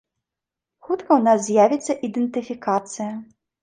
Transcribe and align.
Хутка 0.87 1.07
ў 1.15 1.21
нас 1.27 1.39
з'явіцца 1.51 1.99
ідэнтыфікацыя. 2.11 3.17